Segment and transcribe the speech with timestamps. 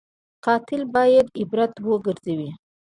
[0.45, 2.49] قاتل باید عبرت وګرځي